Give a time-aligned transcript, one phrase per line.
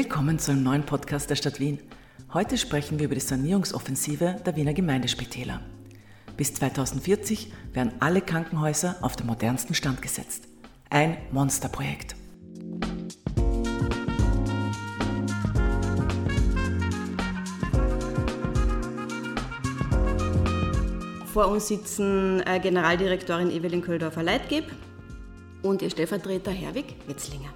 [0.00, 1.80] Willkommen zu einem neuen Podcast der Stadt Wien.
[2.32, 5.60] Heute sprechen wir über die Sanierungsoffensive der Wiener Gemeindespitäler.
[6.36, 10.44] Bis 2040 werden alle Krankenhäuser auf den modernsten Stand gesetzt.
[10.88, 12.14] Ein Monsterprojekt.
[21.32, 24.66] Vor uns sitzen äh, Generaldirektorin Evelyn Köldorfer-Leitgeb
[25.62, 27.50] und ihr Stellvertreter Herwig Wetzlinger.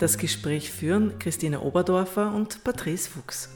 [0.00, 3.48] Das Gespräch führen Christine Oberdorfer und Patrice Fuchs.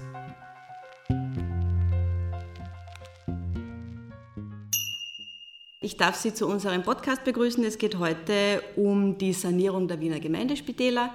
[5.80, 7.65] Ich darf Sie zu unserem Podcast begrüßen.
[7.65, 11.12] Es geht heute um die Sanierung der Wiener Gemeindespitäler.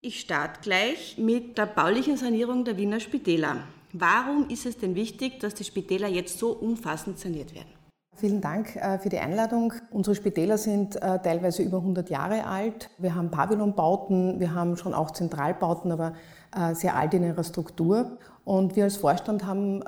[0.00, 3.66] Ich starte gleich mit der baulichen Sanierung der Wiener Spitäler.
[3.92, 7.81] Warum ist es denn wichtig, dass die Spitäler jetzt so umfassend saniert werden?
[8.14, 9.72] Vielen Dank äh, für die Einladung.
[9.90, 12.90] Unsere Spitäler sind äh, teilweise über 100 Jahre alt.
[12.98, 16.12] Wir haben Pavillonbauten, wir haben schon auch Zentralbauten, aber
[16.54, 18.18] äh, sehr alt in ihrer Struktur.
[18.44, 19.84] Und wir als Vorstand haben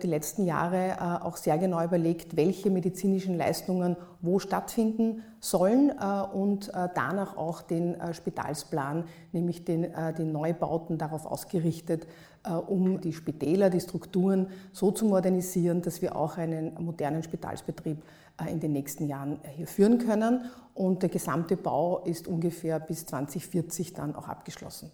[0.00, 7.36] die letzten Jahre auch sehr genau überlegt, welche medizinischen Leistungen wo stattfinden sollen und danach
[7.36, 12.06] auch den Spitalsplan, nämlich den, den Neubauten darauf ausgerichtet,
[12.68, 17.98] um die Spitäler, die Strukturen so zu modernisieren, dass wir auch einen modernen Spitalsbetrieb
[18.48, 20.44] in den nächsten Jahren hier führen können.
[20.74, 24.92] Und der gesamte Bau ist ungefähr bis 2040 dann auch abgeschlossen.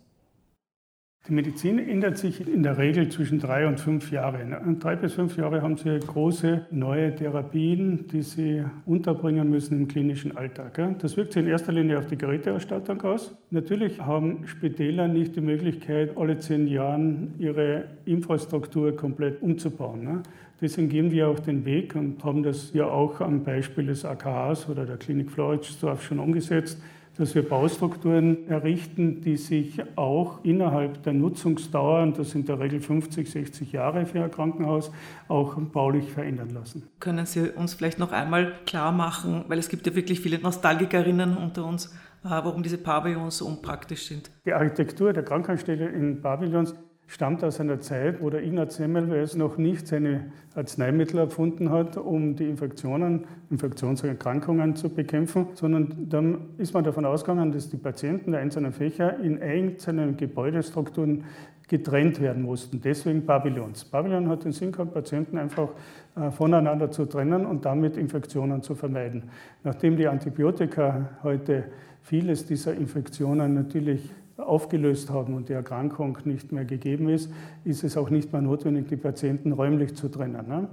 [1.29, 4.81] Die Medizin ändert sich in der Regel zwischen drei und fünf Jahren.
[4.81, 10.37] Drei bis fünf Jahre haben Sie große neue Therapien, die Sie unterbringen müssen im klinischen
[10.37, 10.81] Alltag.
[10.99, 13.37] Das wirkt sich in erster Linie auf die Geräteausstattung aus.
[13.51, 20.25] Natürlich haben Spitäler nicht die Möglichkeit, alle zehn Jahre ihre Infrastruktur komplett umzubauen.
[20.61, 24.69] Deswegen gehen wir auch den Weg und haben das ja auch am Beispiel des AKHs
[24.69, 26.83] oder der Klinik Floridsdorf schon umgesetzt
[27.23, 32.59] dass wir Baustrukturen errichten, die sich auch innerhalb der Nutzungsdauer, und das sind in der
[32.59, 34.91] Regel 50, 60 Jahre für ein Krankenhaus,
[35.29, 36.89] auch baulich verändern lassen.
[36.99, 41.37] Können Sie uns vielleicht noch einmal klar machen, weil es gibt ja wirklich viele Nostalgikerinnen
[41.37, 41.87] unter uns,
[42.25, 44.33] äh, warum diese Pavillons so unpraktisch sind?
[44.45, 46.75] Die Architektur der Krankenhausstelle in Pavillons
[47.13, 52.37] stammt aus einer Zeit, wo der Ignaz Semmelweis noch nicht seine Arzneimittel erfunden hat, um
[52.37, 58.41] die Infektionen, Infektionserkrankungen zu bekämpfen, sondern dann ist man davon ausgegangen, dass die Patienten der
[58.41, 61.25] einzelnen Fächer in einzelnen Gebäudestrukturen
[61.69, 62.81] getrennt werden mussten.
[62.81, 63.85] Deswegen Pavillons.
[63.85, 65.69] Pavillon hat den Sinn gehabt, Patienten einfach
[66.17, 69.25] äh, voneinander zu trennen und damit Infektionen zu vermeiden.
[69.65, 71.65] Nachdem die Antibiotika heute
[72.01, 74.11] vieles dieser Infektionen natürlich
[74.47, 77.31] aufgelöst haben und die Erkrankung nicht mehr gegeben ist,
[77.65, 80.47] ist es auch nicht mehr notwendig, die Patienten räumlich zu trennen.
[80.49, 80.69] Ne?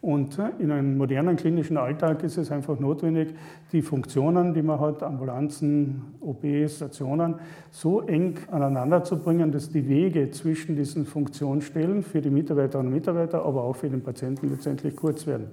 [0.00, 3.34] Und äh, in einem modernen klinischen Alltag ist es einfach notwendig,
[3.72, 7.36] die Funktionen, die man hat, Ambulanzen, OP, Stationen,
[7.70, 12.94] so eng aneinander zu bringen, dass die Wege zwischen diesen Funktionsstellen für die Mitarbeiterinnen und
[12.94, 15.48] Mitarbeiter, aber auch für den Patienten letztendlich kurz werden.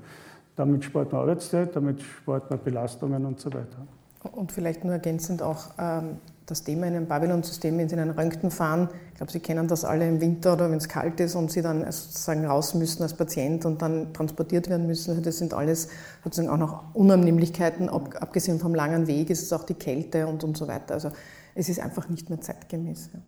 [0.55, 3.87] Damit spart man Arbeitszeit, damit spart man Belastungen und so weiter.
[4.31, 8.11] Und vielleicht nur ergänzend auch ähm, das Thema in einem Babylon-System, wenn Sie in einen
[8.11, 11.35] Röntgen fahren, ich glaube, Sie kennen das alle im Winter oder wenn es kalt ist
[11.35, 15.11] und Sie dann sozusagen raus müssen als Patient und dann transportiert werden müssen.
[15.11, 15.89] Also das sind alles
[16.23, 20.57] sozusagen auch noch Unannehmlichkeiten, abgesehen vom langen Weg ist es auch die Kälte und, und
[20.57, 20.95] so weiter.
[20.95, 21.11] Also
[21.55, 23.09] es ist einfach nicht mehr zeitgemäß.
[23.13, 23.19] Ja.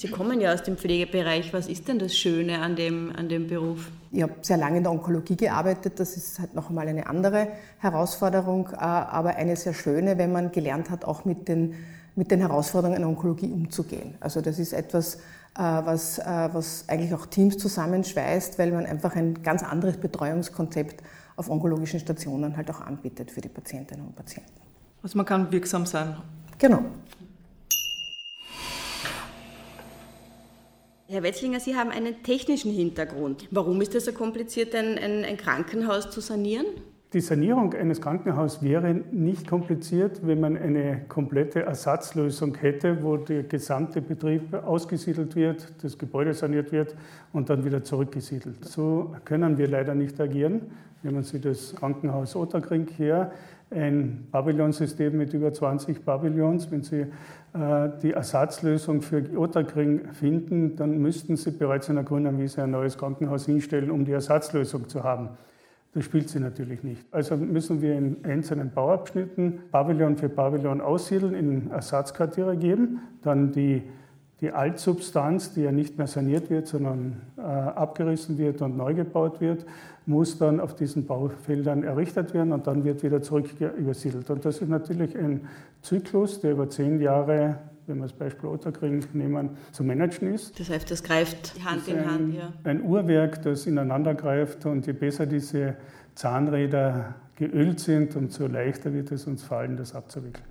[0.00, 1.52] Sie kommen ja aus dem Pflegebereich.
[1.52, 3.90] Was ist denn das Schöne an dem, an dem Beruf?
[4.10, 6.00] Ich habe sehr lange in der Onkologie gearbeitet.
[6.00, 7.48] Das ist halt noch einmal eine andere
[7.80, 11.74] Herausforderung, äh, aber eine sehr schöne, wenn man gelernt hat, auch mit den,
[12.16, 14.14] mit den Herausforderungen in der Onkologie umzugehen.
[14.20, 15.18] Also das ist etwas, äh,
[15.58, 21.02] was, äh, was eigentlich auch Teams zusammenschweißt, weil man einfach ein ganz anderes Betreuungskonzept
[21.36, 24.62] auf onkologischen Stationen halt auch anbietet für die Patientinnen und Patienten.
[25.02, 26.16] Also man kann wirksam sein.
[26.56, 26.84] Genau.
[31.12, 33.48] Herr Wetzlinger, Sie haben einen technischen Hintergrund.
[33.50, 36.66] Warum ist es so kompliziert, ein, ein, ein Krankenhaus zu sanieren?
[37.12, 43.42] Die Sanierung eines Krankenhauses wäre nicht kompliziert, wenn man eine komplette Ersatzlösung hätte, wo der
[43.42, 46.94] gesamte Betrieb ausgesiedelt wird, das Gebäude saniert wird
[47.32, 48.64] und dann wieder zurückgesiedelt.
[48.64, 50.70] So können wir leider nicht agieren.
[51.02, 53.32] Nehmen Sie das Krankenhaus Otterkring her,
[53.70, 56.70] ein Pavillonsystem mit über 20 Pavillons.
[56.70, 57.06] Wenn Sie
[57.52, 62.70] äh, die Ersatzlösung für Otterkring finden, dann müssten Sie bereits in der grünen Wiese ein
[62.72, 65.30] neues Krankenhaus hinstellen, um die Ersatzlösung zu haben.
[65.92, 67.04] Das spielt sie natürlich nicht.
[67.10, 73.82] Also müssen wir in einzelnen Bauabschnitten Pavillon für Pavillon aussiedeln, in Ersatzquartiere geben, dann die
[74.40, 79.40] Die Altsubstanz, die ja nicht mehr saniert wird, sondern äh, abgerissen wird und neu gebaut
[79.40, 79.66] wird,
[80.06, 84.30] muss dann auf diesen Baufeldern errichtet werden und dann wird wieder zurück übersiedelt.
[84.30, 85.46] Und das ist natürlich ein
[85.82, 87.58] Zyklus, der über zehn Jahre
[87.90, 90.58] wenn wir das Beispiel Otterkring nehmen, zu managen ist.
[90.58, 92.34] Das heißt, das greift Hand in ein, Hand.
[92.34, 92.52] Ja.
[92.62, 95.74] Ein Uhrwerk, das ineinander greift und je besser diese
[96.14, 100.44] Zahnräder geölt sind, umso leichter wird es uns fallen, das abzuwickeln.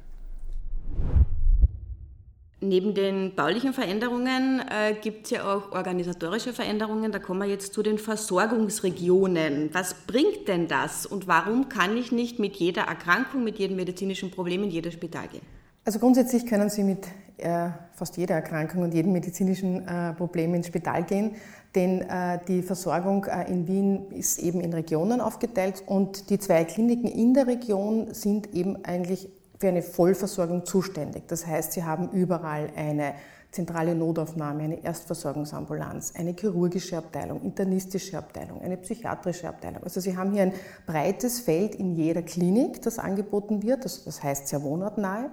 [2.61, 7.11] Neben den baulichen Veränderungen äh, gibt es ja auch organisatorische Veränderungen.
[7.13, 9.69] Da kommen wir jetzt zu den Versorgungsregionen.
[9.71, 14.29] Was bringt denn das und warum kann ich nicht mit jeder Erkrankung, mit jedem medizinischen
[14.29, 15.41] Problem in jedes Spital gehen?
[15.85, 17.07] Also grundsätzlich können Sie mit
[17.37, 21.35] äh, fast jeder Erkrankung und jedem medizinischen äh, Problem ins Spital gehen,
[21.73, 26.65] denn äh, die Versorgung äh, in Wien ist eben in Regionen aufgeteilt und die zwei
[26.65, 29.29] Kliniken in der Region sind eben eigentlich
[29.59, 31.27] für eine Vollversorgung zuständig.
[31.27, 33.13] Das heißt, sie haben überall eine
[33.51, 39.83] zentrale Notaufnahme, eine Erstversorgungsambulanz, eine chirurgische Abteilung, internistische Abteilung, eine psychiatrische Abteilung.
[39.83, 40.53] Also Sie haben hier ein
[40.85, 45.31] breites Feld in jeder Klinik, das angeboten wird, das heißt sehr wohnortnahe.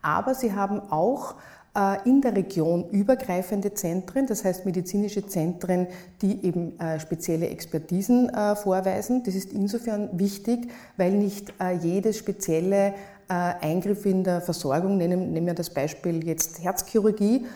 [0.00, 1.34] Aber Sie haben auch
[1.76, 5.88] äh, in der Region übergreifende Zentren, das heißt medizinische Zentren,
[6.22, 9.24] die eben äh, spezielle Expertisen äh, vorweisen.
[9.24, 11.52] Das ist insofern wichtig, weil nicht
[11.82, 12.94] jedes spezielle
[13.28, 17.46] Eingriff in der Versorgung, nehmen, wir das Beispiel jetzt Herzchirurgie,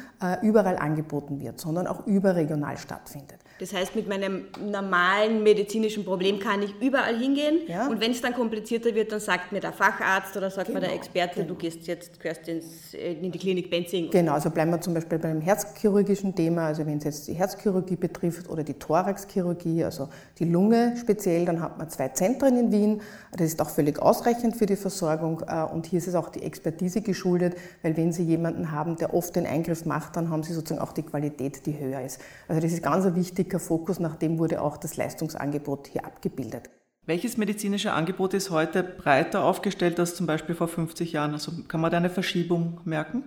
[0.43, 3.39] überall angeboten wird, sondern auch überregional stattfindet.
[3.61, 7.59] Das heißt, mit meinem normalen medizinischen Problem kann ich überall hingehen.
[7.69, 7.89] Ja.
[7.89, 10.81] Und wenn es dann komplizierter wird, dann sagt mir der Facharzt oder sagt genau.
[10.81, 11.49] mir der genau, Experte, genau.
[11.49, 14.11] du gehst jetzt gehörst ins, äh, in die Klinik Benzing.
[14.11, 16.69] Genau, also bleiben wir zum Beispiel beim herzchirurgischen Thema.
[16.69, 20.09] Also wenn es jetzt die Herzchirurgie betrifft oder die Thoraxchirurgie, also
[20.39, 23.03] die Lunge speziell, dann hat man zwei Zentren in Wien.
[23.33, 25.43] Das ist auch völlig ausreichend für die Versorgung.
[25.47, 29.13] Äh, und hier ist es auch die Expertise geschuldet, weil wenn Sie jemanden haben, der
[29.13, 32.21] oft den Eingriff macht, dann haben Sie sozusagen auch die Qualität, die höher ist.
[32.49, 36.71] Also das ist ganz wichtig dicker Fokus, nach dem wurde auch das Leistungsangebot hier abgebildet.
[37.05, 41.33] Welches medizinische Angebot ist heute breiter aufgestellt als zum Beispiel vor 50 Jahren?
[41.33, 43.25] Also kann man da eine Verschiebung merken?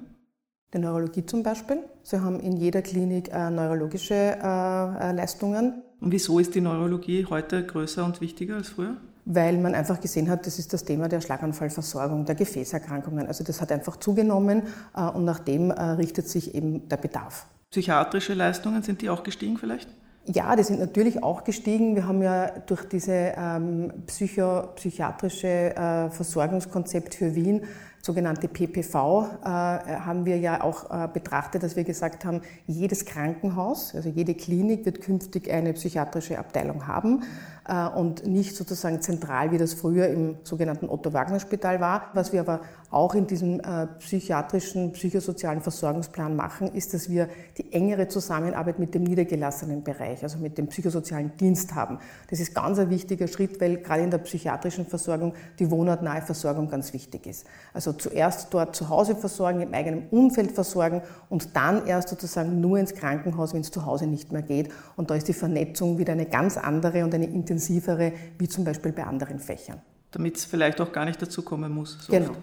[0.73, 1.79] Die Neurologie zum Beispiel.
[2.03, 5.83] Sie haben in jeder Klinik äh, neurologische äh, äh, Leistungen.
[5.99, 8.95] Und wieso ist die Neurologie heute größer und wichtiger als früher?
[9.25, 13.27] Weil man einfach gesehen hat, das ist das Thema der Schlaganfallversorgung, der Gefäßerkrankungen.
[13.27, 14.63] Also das hat einfach zugenommen
[14.95, 17.47] äh, und nach dem äh, richtet sich eben der Bedarf.
[17.73, 19.89] Psychiatrische Leistungen, sind die auch gestiegen vielleicht?
[20.25, 21.95] Ja, die sind natürlich auch gestiegen.
[21.95, 27.65] Wir haben ja durch dieses ähm, psycho, psychiatrische äh, Versorgungskonzept für Wien,
[28.01, 33.95] sogenannte PPV, äh, haben wir ja auch äh, betrachtet, dass wir gesagt haben, jedes Krankenhaus,
[33.95, 37.23] also jede Klinik wird künftig eine psychiatrische Abteilung haben.
[37.65, 42.09] Äh, und nicht sozusagen zentral, wie das früher im sogenannten Otto-Wagner-Spital war.
[42.13, 42.61] Was wir aber
[42.91, 48.93] auch in diesem äh, psychiatrischen, psychosozialen Versorgungsplan machen, ist, dass wir die engere Zusammenarbeit mit
[48.93, 51.99] dem niedergelassenen Bereich, also mit dem psychosozialen Dienst haben.
[52.29, 56.69] Das ist ganz ein wichtiger Schritt, weil gerade in der psychiatrischen Versorgung die wohnortnahe Versorgung
[56.69, 57.47] ganz wichtig ist.
[57.73, 62.77] Also zuerst dort zu Hause versorgen, im eigenen Umfeld versorgen und dann erst sozusagen nur
[62.77, 64.69] ins Krankenhaus, wenn es zu Hause nicht mehr geht.
[64.97, 68.63] Und da ist die Vernetzung wieder eine ganz andere und eine intensive intensivere, wie zum
[68.65, 69.81] Beispiel bei anderen Fächern.
[70.11, 71.97] Damit es vielleicht auch gar nicht dazu kommen muss.
[72.01, 72.31] So genau.
[72.31, 72.39] Oft.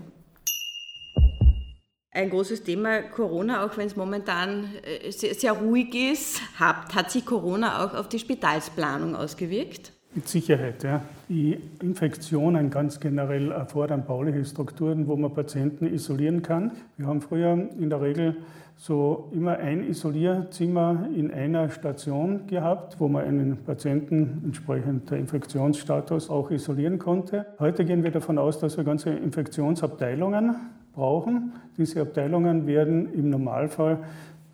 [2.12, 7.10] Ein großes Thema Corona, auch wenn es momentan äh, sehr, sehr ruhig ist, hat, hat
[7.10, 9.92] sich Corona auch auf die Spitalsplanung ausgewirkt?
[10.12, 11.02] Mit Sicherheit, ja.
[11.28, 16.72] Die Infektionen ganz generell erfordern bauliche Strukturen, wo man Patienten isolieren kann.
[16.96, 18.36] Wir haben früher in der Regel
[18.80, 26.30] so immer ein Isolierzimmer in einer Station gehabt, wo man einen Patienten entsprechend der Infektionsstatus
[26.30, 27.44] auch isolieren konnte.
[27.58, 30.56] Heute gehen wir davon aus, dass wir ganze Infektionsabteilungen
[30.94, 31.52] brauchen.
[31.76, 33.98] Diese Abteilungen werden im Normalfall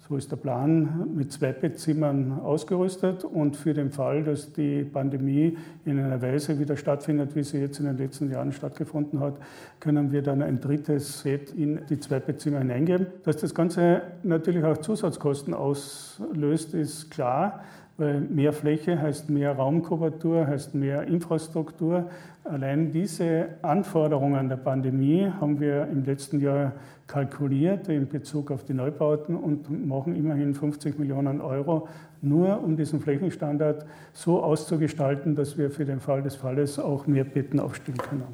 [0.08, 5.56] so ist der Plan mit zwei Bettzimmern ausgerüstet und für den Fall, dass die Pandemie
[5.84, 9.34] in einer Weise wieder stattfindet, wie sie jetzt in den letzten Jahren stattgefunden hat,
[9.80, 13.08] können wir dann ein drittes Set in die zwei Bettzimmer hineingeben.
[13.24, 17.64] Dass das Ganze natürlich auch Zusatzkosten auslöst, ist klar.
[17.98, 22.10] Weil mehr Fläche heißt mehr Raumkubatur, heißt mehr Infrastruktur.
[22.44, 26.72] Allein diese Anforderungen der Pandemie haben wir im letzten Jahr
[27.06, 31.88] kalkuliert in Bezug auf die Neubauten und machen immerhin 50 Millionen Euro,
[32.20, 37.24] nur um diesen Flächenstandard so auszugestalten, dass wir für den Fall des Falles auch mehr
[37.24, 38.24] Betten aufstellen können.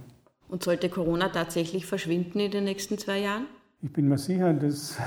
[0.49, 3.47] Und sollte Corona tatsächlich verschwinden in den nächsten zwei Jahren?
[3.81, 4.99] Ich bin mir sicher, dass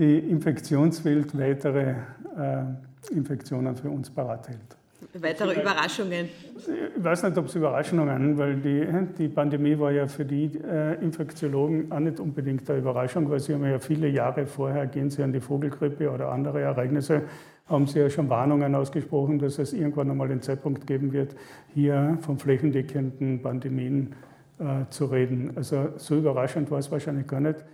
[0.00, 5.22] die Infektionswelt weitere äh, Infektionen für uns parat hält.
[5.22, 6.28] Weitere Überraschungen?
[6.56, 8.86] Ich weiß nicht, ob es Überraschungen weil die,
[9.18, 13.54] die Pandemie war ja für die äh, Infektiologen auch nicht unbedingt eine Überraschung, weil sie
[13.54, 17.22] haben ja viele Jahre vorher, gehen sie an die Vogelgrippe oder andere Ereignisse,
[17.66, 21.34] haben sie ja schon Warnungen ausgesprochen, dass es irgendwann einmal den Zeitpunkt geben wird,
[21.74, 24.14] hier von flächendeckenden Pandemien
[24.58, 25.52] äh, zu reden.
[25.56, 27.64] Also so überraschend war es wahrscheinlich gar nicht.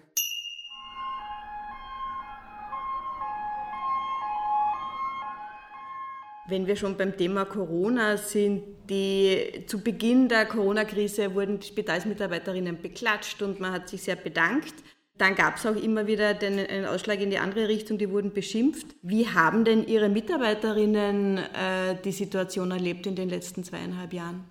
[6.49, 12.81] Wenn wir schon beim Thema Corona sind, die, zu Beginn der Corona-Krise wurden die Spitalsmitarbeiterinnen
[12.81, 14.75] beklatscht und man hat sich sehr bedankt.
[15.19, 18.33] Dann gab es auch immer wieder den, einen Ausschlag in die andere Richtung, die wurden
[18.33, 18.87] beschimpft.
[19.03, 24.45] Wie haben denn Ihre Mitarbeiterinnen äh, die Situation erlebt in den letzten zweieinhalb Jahren?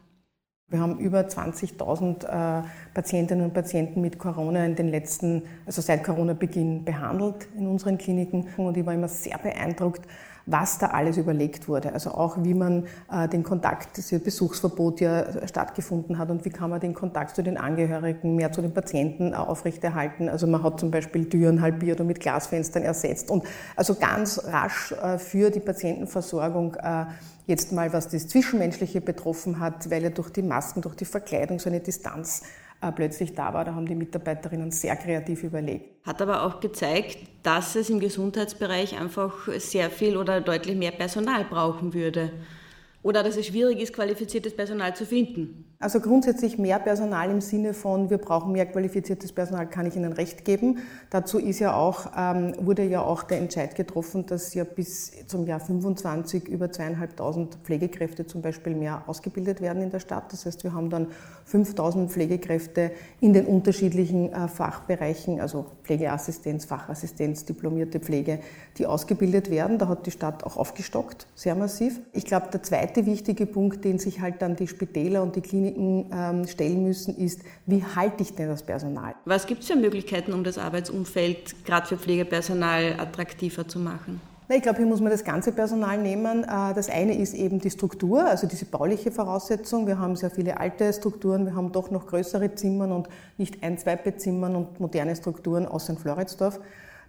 [0.67, 2.63] Wir haben über 20.000 äh,
[2.95, 8.47] Patientinnen und Patienten mit Corona in den letzten, also seit Corona-Beginn behandelt in unseren Kliniken.
[8.57, 10.01] Und ich war immer sehr beeindruckt,
[10.47, 11.93] was da alles überlegt wurde.
[11.93, 16.71] Also auch wie man äh, den Kontakt, das Besuchsverbot ja stattgefunden hat und wie kann
[16.71, 20.29] man den Kontakt zu den Angehörigen, mehr zu den Patienten aufrechterhalten.
[20.29, 23.43] Also man hat zum Beispiel Türen halbiert und mit Glasfenstern ersetzt und
[23.75, 27.05] also ganz rasch äh, für die Patientenversorgung äh,
[27.47, 31.59] jetzt mal, was das Zwischenmenschliche betroffen hat, weil ja durch die Masken, durch die Verkleidung
[31.59, 32.43] so eine Distanz
[32.81, 33.65] äh, plötzlich da war.
[33.65, 36.05] Da haben die Mitarbeiterinnen sehr kreativ überlegt.
[36.05, 41.45] Hat aber auch gezeigt, dass es im Gesundheitsbereich einfach sehr viel oder deutlich mehr Personal
[41.45, 42.31] brauchen würde
[43.05, 45.74] oder dass es schwierig ist, qualifiziertes Personal zu finden?
[45.77, 50.13] Also grundsätzlich mehr Personal im Sinne von, wir brauchen mehr qualifiziertes Personal, kann ich Ihnen
[50.13, 50.79] recht geben.
[51.09, 55.45] Dazu ist ja auch, ähm, wurde ja auch der Entscheid getroffen, dass ja bis zum
[55.45, 60.31] Jahr 25 über zweieinhalbtausend Pflegekräfte zum Beispiel mehr ausgebildet werden in der Stadt.
[60.31, 61.07] Das heißt, wir haben dann
[61.43, 68.39] 5000 Pflegekräfte in den unterschiedlichen äh, Fachbereichen, also Pflegeassistenz, Fachassistenz, diplomierte Pflege,
[68.77, 69.77] die ausgebildet werden.
[69.77, 71.99] Da hat die Stadt auch aufgestockt, sehr massiv.
[72.13, 75.64] Ich glaube, der zweite wichtige Punkt, den sich halt dann die Spitäler und die Kliniken
[75.67, 79.15] ähm, stellen müssen, ist, wie halte ich denn das Personal?
[79.25, 84.21] Was gibt es für Möglichkeiten, um das Arbeitsumfeld gerade für Pflegepersonal attraktiver zu machen?
[84.47, 86.43] Ich glaube, hier muss man das ganze Personal nehmen.
[86.43, 89.87] Äh, das eine ist eben die Struktur, also diese bauliche Voraussetzung.
[89.87, 93.79] Wir haben sehr viele alte Strukturen, wir haben doch noch größere Zimmern und nicht ein,
[93.79, 96.59] zwei Bettzimmern und moderne Strukturen außer in Floridsdorf.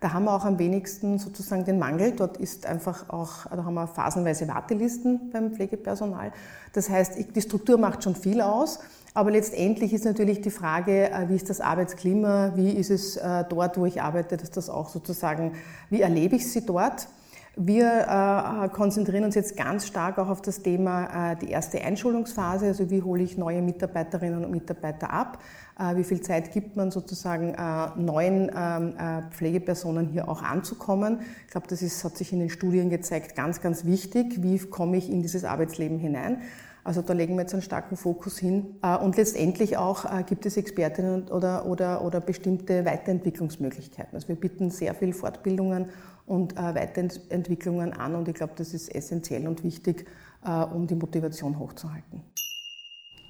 [0.01, 2.13] Da haben wir auch am wenigsten sozusagen den Mangel.
[2.13, 6.33] Dort ist einfach auch, da haben wir phasenweise Wartelisten beim Pflegepersonal.
[6.73, 8.79] Das heißt, die Struktur macht schon viel aus.
[9.15, 13.45] Aber letztendlich ist natürlich die Frage, äh, wie ist das Arbeitsklima, wie ist es äh,
[13.49, 15.53] dort, wo ich arbeite, dass das auch sozusagen,
[15.89, 17.09] wie erlebe ich sie dort?
[17.59, 22.67] Wir äh, konzentrieren uns jetzt ganz stark auch auf das Thema äh, die erste Einschulungsphase,
[22.67, 25.39] also wie hole ich neue Mitarbeiterinnen und Mitarbeiter ab,
[25.79, 31.21] äh, wie viel Zeit gibt man sozusagen äh, neuen ähm, äh, Pflegepersonen hier auch anzukommen.
[31.47, 34.99] Ich glaube, das ist, hat sich in den Studien gezeigt, ganz, ganz wichtig, wie komme
[34.99, 36.43] ich in dieses Arbeitsleben hinein.
[36.85, 38.77] Also da legen wir jetzt einen starken Fokus hin.
[38.83, 44.15] Äh, und letztendlich auch gibt es Expertinnen oder, oder, oder bestimmte Weiterentwicklungsmöglichkeiten.
[44.15, 45.87] Also wir bieten sehr viel Fortbildungen
[46.27, 48.15] und äh, Weiterentwicklungen an.
[48.15, 50.07] Und ich glaube, das ist essentiell und wichtig,
[50.45, 52.23] äh, um die Motivation hochzuhalten.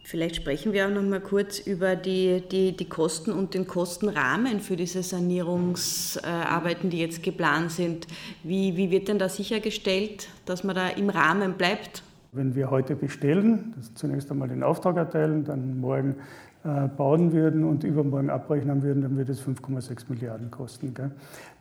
[0.06, 4.60] Vielleicht sprechen wir auch noch mal kurz über die, die, die Kosten und den Kostenrahmen
[4.60, 8.06] für diese Sanierungsarbeiten, die jetzt geplant sind.
[8.44, 12.04] Wie, wie wird denn da sichergestellt, dass man da im Rahmen bleibt?
[12.30, 16.14] Wenn wir heute bestellen, zunächst einmal den Auftrag erteilen, dann morgen
[16.62, 20.94] äh, bauen würden und übermorgen abrechnen würden, dann würde es 5,6 Milliarden kosten.
[20.94, 21.10] Gell?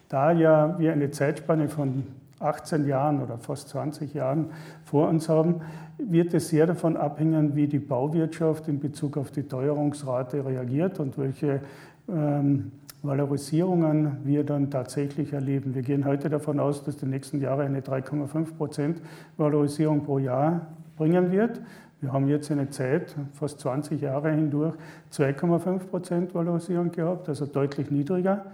[0.09, 2.03] Da ja wir eine Zeitspanne von
[2.39, 4.47] 18 Jahren oder fast 20 Jahren
[4.83, 5.61] vor uns haben,
[5.97, 11.17] wird es sehr davon abhängen, wie die Bauwirtschaft in Bezug auf die Teuerungsrate reagiert und
[11.17, 11.61] welche
[12.09, 12.71] ähm,
[13.01, 15.75] Valorisierungen wir dann tatsächlich erleben.
[15.75, 19.01] Wir gehen heute davon aus, dass die nächsten Jahre eine 3,5 Prozent
[19.37, 21.61] Valorisierung pro Jahr bringen wird.
[22.01, 24.75] Wir haben jetzt eine Zeit, fast 20 Jahre hindurch,
[25.13, 28.45] 2,5 Prozent Valorisierung gehabt, also deutlich niedriger.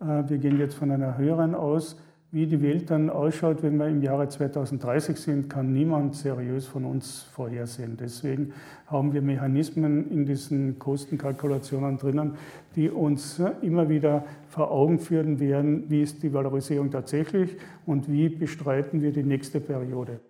[0.00, 1.96] Äh, wir gehen jetzt von einer höheren aus.
[2.32, 6.84] Wie die Welt dann ausschaut, wenn wir im Jahre 2030 sind, kann niemand seriös von
[6.84, 7.96] uns vorhersehen.
[7.98, 8.52] Deswegen
[8.86, 12.34] haben wir Mechanismen in diesen Kostenkalkulationen drinnen,
[12.76, 18.28] die uns immer wieder vor Augen führen werden, wie ist die Valorisierung tatsächlich und wie
[18.28, 20.20] bestreiten wir die nächste Periode.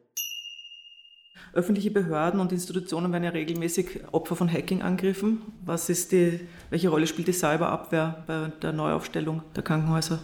[1.52, 5.42] Öffentliche Behörden und Institutionen werden ja regelmäßig Opfer von Hacking-Angriffen.
[5.64, 6.40] Was ist die,
[6.70, 10.20] welche Rolle spielt die Cyberabwehr bei der Neuaufstellung der Krankenhäuser?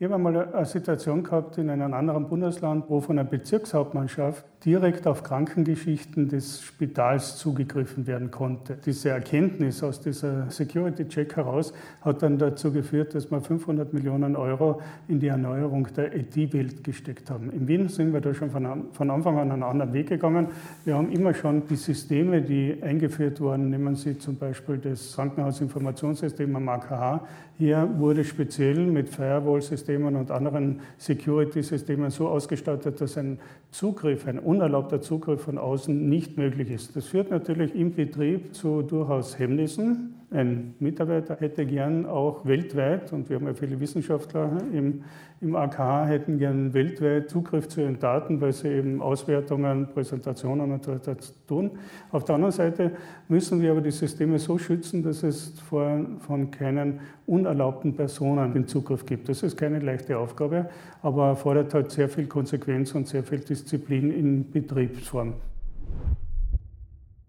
[0.00, 5.06] Ich habe einmal eine Situation gehabt in einem anderen Bundesland, wo von der Bezirkshauptmannschaft direkt
[5.06, 8.76] auf Krankengeschichten des Spitals zugegriffen werden konnte.
[8.84, 14.80] Diese Erkenntnis aus dieser Security-Check heraus hat dann dazu geführt, dass wir 500 Millionen Euro
[15.06, 17.52] in die Erneuerung der IT-Welt gesteckt haben.
[17.52, 20.48] In Wien sind wir da schon von Anfang an einen anderen Weg gegangen.
[20.84, 26.56] Wir haben immer schon die Systeme, die eingeführt wurden, nehmen Sie zum Beispiel das Krankenhausinformationssystem
[26.56, 27.20] am AKH.
[27.58, 33.38] Hier wurde speziell mit Firewall-Systemen Systemen und anderen Security-Systemen so ausgestattet, dass ein
[33.70, 36.96] Zugriff, ein unerlaubter Zugriff von außen nicht möglich ist.
[36.96, 40.13] Das führt natürlich im Betrieb zu durchaus Hemmnissen.
[40.34, 45.04] Ein Mitarbeiter hätte gern auch weltweit, und wir haben ja viele Wissenschaftler im,
[45.40, 50.84] im AK, hätten gern weltweit Zugriff zu ihren Daten, weil sie eben Auswertungen, Präsentationen und
[50.84, 51.70] so weiter tun.
[52.10, 52.90] Auf der anderen Seite
[53.28, 58.66] müssen wir aber die Systeme so schützen, dass es vor, von keinen unerlaubten Personen den
[58.66, 59.28] Zugriff gibt.
[59.28, 60.68] Das ist keine leichte Aufgabe,
[61.00, 65.34] aber erfordert halt sehr viel Konsequenz und sehr viel Disziplin Disziplin in Betriebsform.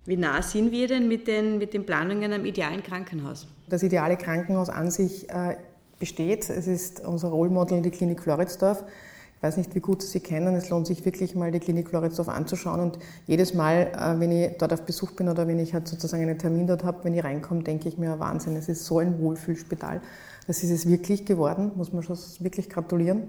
[0.08, 3.48] Wie nah sind wir denn mit den, mit den Planungen am idealen Krankenhaus?
[3.68, 5.58] Das ideale Krankenhaus an sich äh,
[5.98, 6.48] besteht.
[6.48, 8.84] Es ist unser Rollmodel die Klinik Floridsdorf.
[9.38, 10.54] Ich weiß nicht, wie gut Sie sie kennen.
[10.56, 12.82] Es lohnt sich wirklich mal, die Klinik Floridsdorf anzuschauen.
[12.82, 16.22] Und jedes Mal, äh, wenn ich dort auf Besuch bin oder wenn ich halt sozusagen
[16.22, 19.20] einen Termin dort habe, wenn ich reinkomme, denke ich mir, Wahnsinn, es ist so ein
[19.20, 20.02] Wohlfühlspital.
[20.46, 23.24] Das ist es wirklich geworden, muss man schon wirklich gratulieren.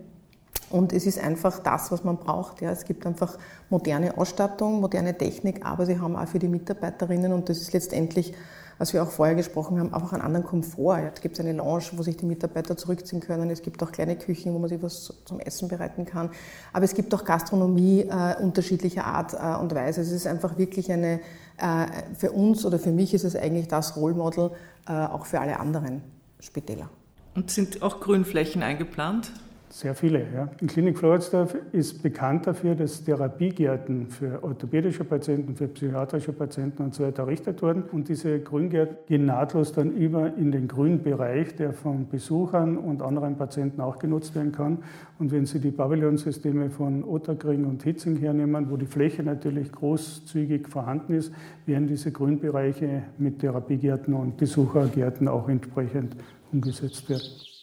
[0.71, 2.61] Und es ist einfach das, was man braucht.
[2.61, 2.71] Ja.
[2.71, 3.39] Es gibt einfach
[3.71, 8.35] moderne Ausstattung, moderne Technik, aber sie haben auch für die Mitarbeiterinnen, und das ist letztendlich,
[8.79, 10.99] was wir auch vorher gesprochen haben, einfach einen anderen Komfort.
[10.99, 11.11] Ja.
[11.15, 13.49] Es gibt eine Lounge, wo sich die Mitarbeiter zurückziehen können.
[13.49, 16.31] Es gibt auch kleine Küchen, wo man sich was zum Essen bereiten kann.
[16.73, 20.01] Aber es gibt auch Gastronomie äh, unterschiedlicher Art äh, und Weise.
[20.01, 21.21] Es ist einfach wirklich eine,
[21.59, 21.87] äh,
[22.19, 24.51] für uns oder für mich ist es eigentlich das Rollmodel
[24.89, 26.03] äh, auch für alle anderen
[26.41, 26.91] Spitäler.
[27.35, 29.31] Und sind auch Grünflächen eingeplant?
[29.77, 30.21] Sehr viele.
[30.35, 30.49] Ja.
[30.59, 36.95] Die Klinik Floridsdorf ist bekannt dafür, dass Therapiegärten für orthopädische Patienten, für psychiatrische Patienten und
[36.95, 37.83] so weiter errichtet wurden.
[37.83, 43.03] Und diese Grüngärten gehen nahtlos dann über in den grünen Bereich, der von Besuchern und
[43.03, 44.79] anderen Patienten auch genutzt werden kann.
[45.19, 50.69] Und wenn Sie die Pavillonsysteme von Otterkring und Hitzing hernehmen, wo die Fläche natürlich großzügig
[50.69, 51.35] vorhanden ist,
[51.67, 56.17] werden diese Grünbereiche mit Therapiegärten und Besuchergärten auch entsprechend
[56.51, 57.56] umgesetzt werden.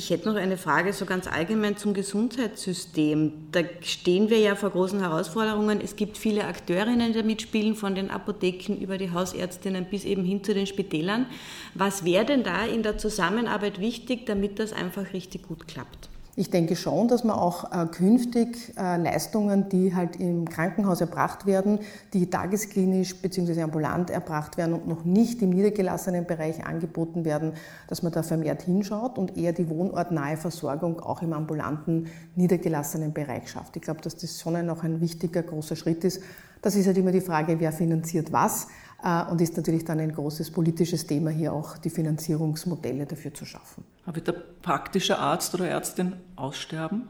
[0.00, 3.32] Ich hätte noch eine Frage so ganz allgemein zum Gesundheitssystem.
[3.52, 5.78] Da stehen wir ja vor großen Herausforderungen.
[5.84, 10.42] Es gibt viele Akteurinnen, die mitspielen, von den Apotheken über die Hausärztinnen bis eben hin
[10.42, 11.26] zu den Spitälern.
[11.74, 16.08] Was wäre denn da in der Zusammenarbeit wichtig, damit das einfach richtig gut klappt?
[16.36, 21.44] Ich denke schon, dass man auch äh, künftig äh, Leistungen, die halt im Krankenhaus erbracht
[21.44, 21.80] werden,
[22.12, 23.62] die tagesklinisch bzw.
[23.62, 27.54] ambulant erbracht werden und noch nicht im niedergelassenen Bereich angeboten werden,
[27.88, 33.50] dass man da vermehrt hinschaut und eher die wohnortnahe Versorgung auch im ambulanten niedergelassenen Bereich
[33.50, 33.76] schafft.
[33.76, 36.22] Ich glaube, dass das schon noch ein wichtiger, großer Schritt ist.
[36.62, 38.68] Das ist halt immer die Frage, wer finanziert was.
[39.02, 43.44] Äh, und ist natürlich dann ein großes politisches Thema, hier auch die Finanzierungsmodelle dafür zu
[43.44, 43.84] schaffen.
[44.04, 47.08] Aber wird der praktische Arzt oder Ärztin aussterben?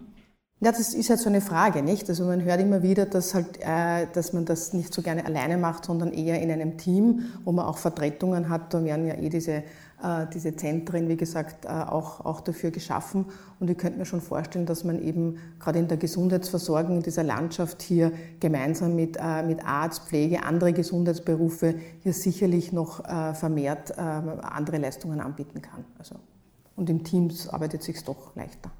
[0.63, 2.07] Ja, das ist halt so eine Frage, nicht?
[2.11, 5.57] Also man hört immer wieder, dass, halt, äh, dass man das nicht so gerne alleine
[5.57, 8.75] macht, sondern eher in einem Team, wo man auch Vertretungen hat.
[8.75, 9.63] Da werden ja eh diese
[10.33, 13.27] diese Zentren, wie gesagt, äh, auch, auch dafür geschaffen.
[13.59, 17.23] Und ich könnte mir schon vorstellen, dass man eben gerade in der Gesundheitsversorgung in dieser
[17.23, 24.79] Landschaft hier gemeinsam mit, äh, mit Arzt, Pflege, andere Gesundheitsberufe hier sicherlich noch vermehrt andere
[24.79, 25.85] Leistungen anbieten kann.
[25.99, 26.17] Also,
[26.77, 28.71] und im Teams arbeitet es sich doch leichter.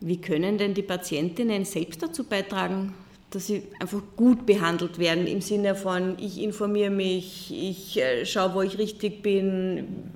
[0.00, 2.94] Wie können denn die Patientinnen selbst dazu beitragen,
[3.30, 8.54] dass sie einfach gut behandelt werden im Sinne von, ich informiere mich, ich äh, schaue,
[8.54, 10.10] wo ich richtig bin.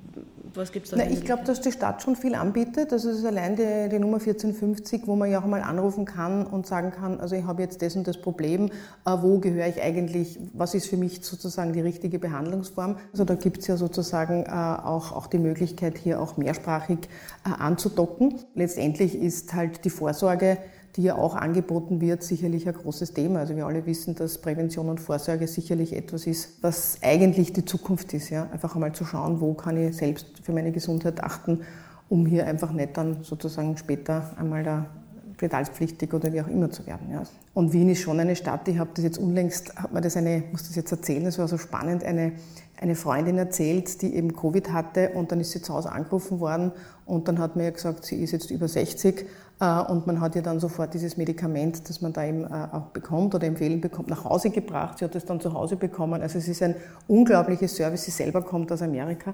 [0.53, 0.97] Was gibt es da?
[0.97, 2.91] Na, ich glaube, dass die Stadt schon viel anbietet.
[2.93, 6.65] Das ist allein die, die, Nummer 1450, wo man ja auch mal anrufen kann und
[6.65, 10.37] sagen kann, also ich habe jetzt das und das Problem, äh, wo gehöre ich eigentlich,
[10.53, 12.97] was ist für mich sozusagen die richtige Behandlungsform.
[13.11, 16.99] Also da gibt es ja sozusagen äh, auch, auch die Möglichkeit, hier auch mehrsprachig
[17.43, 18.39] anzudocken.
[18.55, 20.57] Letztendlich ist halt die Vorsorge
[20.95, 23.39] die ja auch angeboten wird, sicherlich ein großes Thema.
[23.39, 28.13] Also wir alle wissen, dass Prävention und Vorsorge sicherlich etwas ist, was eigentlich die Zukunft
[28.13, 28.29] ist.
[28.29, 28.49] Ja?
[28.51, 31.61] Einfach einmal zu schauen, wo kann ich selbst für meine Gesundheit achten,
[32.07, 34.85] um hier einfach nicht dann sozusagen später einmal da
[35.35, 37.11] spitalspflichtig oder wie auch immer zu werden.
[37.11, 37.23] Ja.
[37.53, 40.43] Und Wien ist schon eine Stadt, ich habe das jetzt unlängst, hat man das eine,
[40.51, 42.31] muss das jetzt erzählen, das war so spannend, eine,
[42.79, 46.71] eine Freundin erzählt, die eben Covid hatte und dann ist sie zu Hause angerufen worden
[47.05, 49.25] und dann hat man ja gesagt, sie ist jetzt über 60
[49.59, 52.87] äh, und man hat ihr dann sofort dieses Medikament, das man da eben äh, auch
[52.93, 54.99] bekommt oder empfehlen bekommt, nach Hause gebracht.
[54.99, 56.21] Sie hat es dann zu Hause bekommen.
[56.21, 56.75] Also es ist ein
[57.07, 58.05] unglaubliches Service.
[58.05, 59.33] Sie selber kommt aus Amerika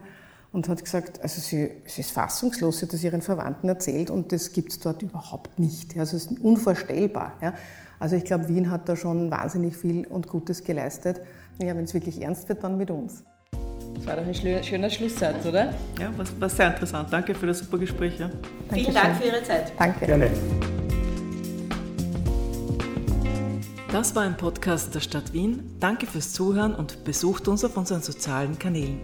[0.51, 4.31] und hat gesagt, also sie, sie ist fassungslos, sie hat das ihren Verwandten erzählt und
[4.31, 5.97] das gibt es dort überhaupt nicht.
[5.97, 7.33] Also es ist unvorstellbar.
[7.41, 7.53] Ja.
[7.99, 11.21] Also ich glaube, Wien hat da schon wahnsinnig viel und Gutes geleistet.
[11.61, 13.23] Ja, wenn es wirklich ernst wird, dann mit uns.
[13.95, 15.73] Das war doch ein schöner Schlusssatz, oder?
[15.99, 17.09] Ja, war, war sehr interessant.
[17.11, 18.17] Danke für das super Gespräch.
[18.19, 18.31] Ja.
[18.73, 19.71] Vielen Dank für Ihre Zeit.
[19.77, 20.05] Danke.
[20.05, 20.31] Gerne.
[23.91, 25.75] Das war ein Podcast der Stadt Wien.
[25.79, 29.01] Danke fürs Zuhören und besucht uns auf unseren sozialen Kanälen.